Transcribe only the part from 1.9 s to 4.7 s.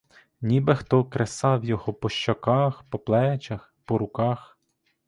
по щоках, по плечах, по руках.